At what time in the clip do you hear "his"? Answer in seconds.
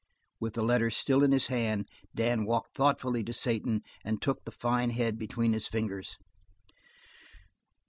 1.31-1.45, 5.53-5.67